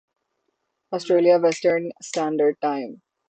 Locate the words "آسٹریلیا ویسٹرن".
0.91-1.89